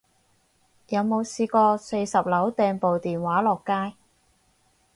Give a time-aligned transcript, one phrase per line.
[0.87, 3.95] 有冇試過四十樓掟部電話落街